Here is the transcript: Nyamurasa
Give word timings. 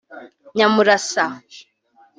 Nyamurasa 0.55 1.25